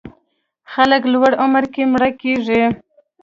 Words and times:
خلک 0.71 1.01
لوړ 1.13 1.31
عمر 1.43 1.63
کې 1.73 1.83
مړه 1.91 2.09
کېږي. 2.21 2.63